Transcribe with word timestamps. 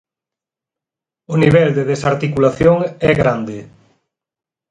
O 1.33 1.35
nivel 1.43 1.69
de 1.77 1.83
desarticulación 1.91 2.77
é 3.09 3.11
grande. 3.21 3.57